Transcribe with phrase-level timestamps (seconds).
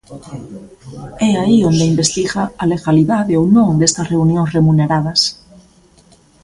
[1.27, 5.21] E aí onde investiga a legalidade ou non destas reunións remuneradas.